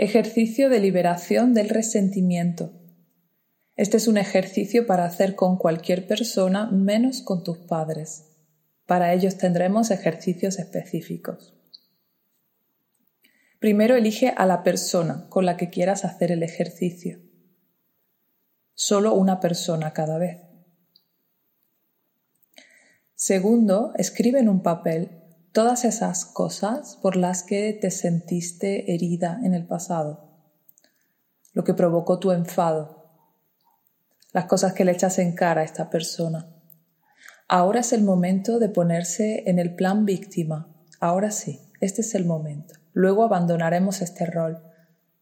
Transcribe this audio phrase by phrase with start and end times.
[0.00, 2.70] Ejercicio de liberación del resentimiento.
[3.74, 8.28] Este es un ejercicio para hacer con cualquier persona menos con tus padres.
[8.86, 11.52] Para ellos tendremos ejercicios específicos.
[13.58, 17.18] Primero elige a la persona con la que quieras hacer el ejercicio.
[18.74, 20.38] Solo una persona cada vez.
[23.16, 25.24] Segundo, escribe en un papel
[25.58, 30.30] todas esas cosas por las que te sentiste herida en el pasado,
[31.52, 33.10] lo que provocó tu enfado,
[34.32, 36.46] las cosas que le echas en cara a esta persona.
[37.48, 40.72] Ahora es el momento de ponerse en el plan víctima.
[41.00, 42.74] Ahora sí, este es el momento.
[42.92, 44.62] Luego abandonaremos este rol,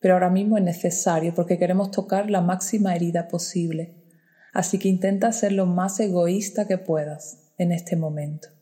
[0.00, 4.04] pero ahora mismo es necesario porque queremos tocar la máxima herida posible.
[4.52, 8.55] Así que intenta ser lo más egoísta que puedas en este momento.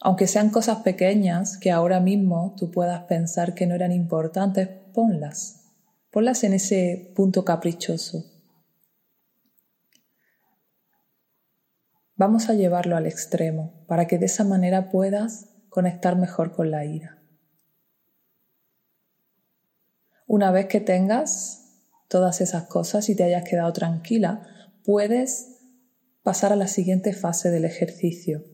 [0.00, 5.64] Aunque sean cosas pequeñas que ahora mismo tú puedas pensar que no eran importantes, ponlas.
[6.10, 8.24] Ponlas en ese punto caprichoso.
[12.14, 16.84] Vamos a llevarlo al extremo para que de esa manera puedas conectar mejor con la
[16.86, 17.18] ira.
[20.26, 21.66] Una vez que tengas
[22.08, 24.42] todas esas cosas y te hayas quedado tranquila,
[24.84, 25.58] puedes
[26.22, 28.44] pasar a la siguiente fase del ejercicio,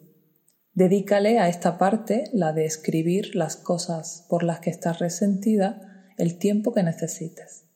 [0.74, 6.38] Dedícale a esta parte, la de escribir las cosas por las que estás resentida, el
[6.38, 7.66] tiempo que necesites.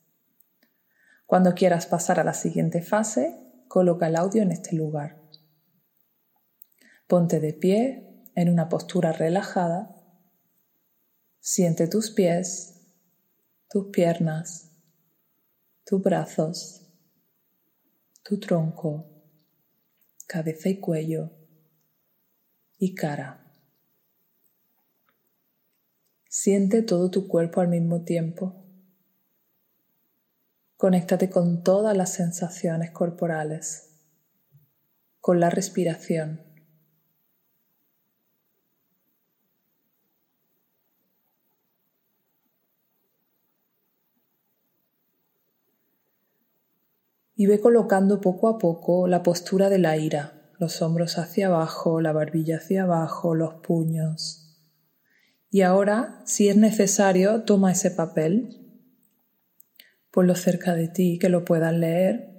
[1.26, 3.36] Cuando quieras pasar a la siguiente fase,
[3.68, 5.20] coloca el audio en este lugar.
[7.06, 9.94] Ponte de pie en una postura relajada.
[11.38, 12.80] Siente tus pies,
[13.68, 14.70] tus piernas,
[15.84, 16.88] tus brazos,
[18.22, 19.06] tu tronco,
[20.26, 21.45] cabeza y cuello
[22.78, 23.42] y cara.
[26.28, 28.62] Siente todo tu cuerpo al mismo tiempo.
[30.76, 33.94] Conéctate con todas las sensaciones corporales,
[35.20, 36.42] con la respiración.
[47.38, 52.00] Y ve colocando poco a poco la postura de la ira los hombros hacia abajo,
[52.00, 54.46] la barbilla hacia abajo, los puños.
[55.50, 58.66] Y ahora, si es necesario, toma ese papel,
[60.10, 62.32] ponlo cerca de ti, que lo puedas leer.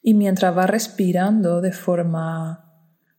[0.00, 2.72] Y mientras vas respirando de forma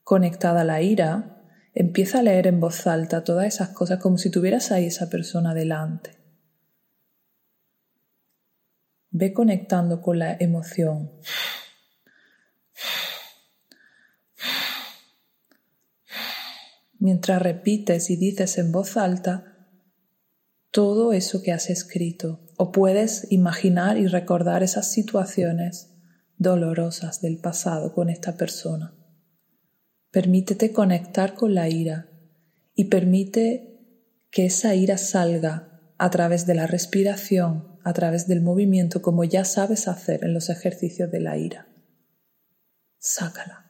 [0.03, 1.41] conectada a la ira,
[1.73, 5.53] empieza a leer en voz alta todas esas cosas como si tuvieras ahí esa persona
[5.53, 6.11] delante.
[9.09, 11.11] Ve conectando con la emoción.
[17.05, 19.69] Mientras repites y dices en voz alta
[20.71, 25.91] todo eso que has escrito, o puedes imaginar y recordar esas situaciones
[26.37, 28.95] dolorosas del pasado con esta persona.
[30.09, 32.09] Permítete conectar con la ira
[32.73, 39.03] y permite que esa ira salga a través de la respiración, a través del movimiento,
[39.03, 41.67] como ya sabes hacer en los ejercicios de la ira.
[42.97, 43.64] Sácala.